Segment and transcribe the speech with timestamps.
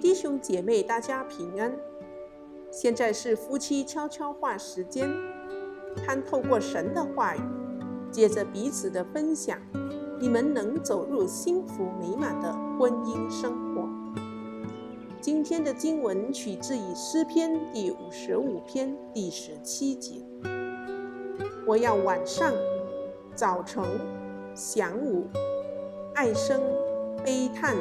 [0.00, 1.76] 弟兄姐妹，大家平安。
[2.70, 5.10] 现在是夫妻悄悄话时间，
[5.96, 7.40] 盼透过神的话语，
[8.10, 9.58] 借着彼此的分享，
[10.20, 13.88] 你们能走入幸福美满的婚姻生活。
[15.20, 20.24] 今天的经文取自于诗篇第五十五篇第十七节。
[21.66, 22.54] 我要晚上、
[23.34, 23.84] 早晨、
[24.54, 25.26] 晌午、
[26.14, 26.62] 唉声、
[27.24, 27.76] 悲叹，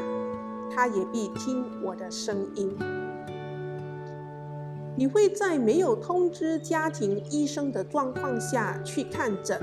[0.73, 2.75] 他也必听我的声音。
[4.95, 9.59] 你会在没有通知家庭医生的状况下去看诊，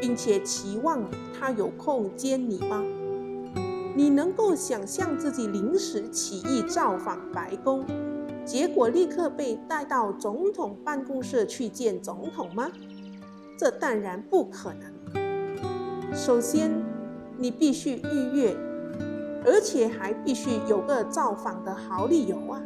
[0.00, 1.04] 并且期望
[1.38, 2.82] 他有空接你吗？
[3.94, 7.84] 你能够想象自己临时起意造访白宫，
[8.44, 12.70] 结果立刻被带到总统办公室去见总统吗？
[13.58, 16.14] 这当然不可能。
[16.14, 16.70] 首先，
[17.38, 18.56] 你必须预约，
[19.46, 22.60] 而且还必须有个造访的好理由啊。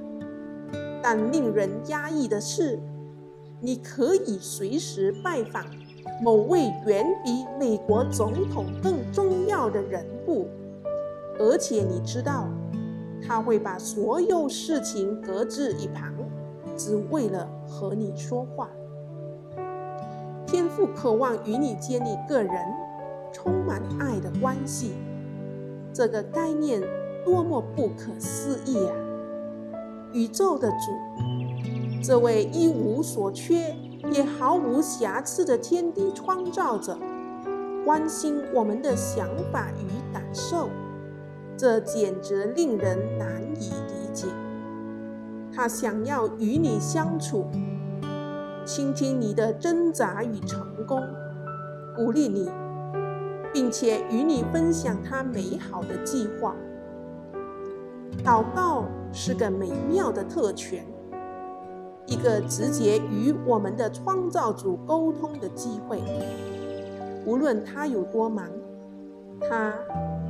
[1.02, 2.80] 但令人压抑的是，
[3.60, 5.64] 你可以随时拜访
[6.22, 10.48] 某位远比美国总统更重要的人物。
[11.38, 12.48] 而且你知道，
[13.26, 16.12] 他会把所有事情搁置一旁，
[16.76, 18.68] 只为了和你说话。
[20.46, 22.52] 天父渴望与你建立个人
[23.32, 24.92] 充满爱的关系，
[25.92, 26.82] 这个概念
[27.24, 28.94] 多么不可思议啊！
[30.12, 30.76] 宇宙的主，
[32.02, 33.74] 这位一无所缺
[34.10, 36.98] 也毫无瑕疵的天地创造者，
[37.84, 40.68] 关心我们的想法与感受。
[41.56, 44.26] 这简直令人难以理解。
[45.52, 47.44] 他想要与你相处，
[48.64, 51.02] 倾听你的挣扎与成功，
[51.94, 52.48] 鼓励你，
[53.52, 56.54] 并且与你分享他美好的计划。
[58.24, 60.84] 祷告是个美妙的特权，
[62.06, 66.02] 一个直接与我们的创造主沟通的机会。
[67.24, 68.48] 无论他有多忙，
[69.40, 69.74] 他。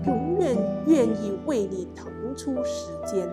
[0.06, 3.28] 永远愿意为你腾出时间。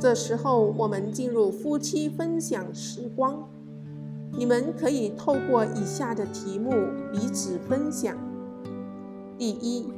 [0.00, 3.46] 这时候，我们进入夫妻分享时光。
[4.36, 6.70] 你们可以透过以下的题目
[7.10, 8.14] 彼此分享：
[9.38, 9.88] 第一，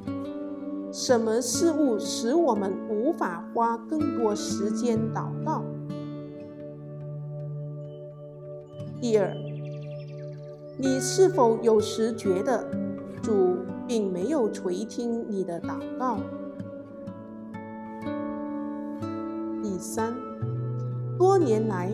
[0.93, 5.65] 什么事物使我们无法花更多时间祷告？
[9.01, 9.35] 第二，
[10.77, 12.65] 你是否有时觉得
[13.21, 13.57] 主
[13.89, 16.19] 并没有垂听你的祷告？
[19.63, 20.15] 第三，
[21.19, 21.93] 多年来，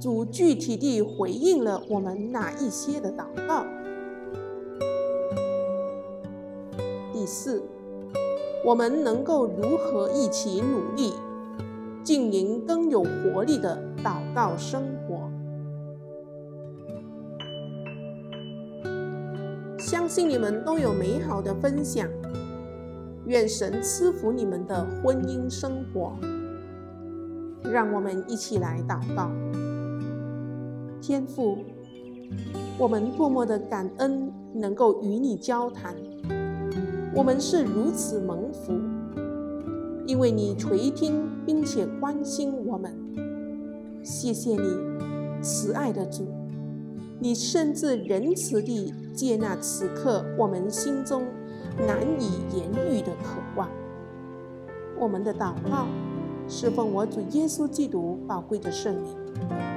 [0.00, 3.64] 主具体地回应了我们哪一些的祷告？
[7.12, 7.62] 第四，
[8.64, 11.14] 我们能够如何一起努力，
[12.04, 15.28] 经营更有活力的祷告生活？
[19.78, 22.08] 相信你们都有美好的分享，
[23.26, 26.12] 愿神赐福你们的婚姻生活。
[27.64, 29.28] 让我们一起来祷告。
[31.08, 31.56] 天父，
[32.76, 35.94] 我们多么的感恩能够与你交谈，
[37.14, 38.74] 我们是如此蒙福，
[40.06, 42.94] 因为你垂听并且关心我们。
[44.02, 44.60] 谢谢你，
[45.40, 46.26] 慈爱的主。
[47.18, 51.22] 你甚至仁慈地接纳此刻我们心中
[51.86, 53.70] 难以言喻的渴望。
[55.00, 55.86] 我们的祷告
[56.46, 59.67] 是奉我主耶稣基督宝贵的圣名。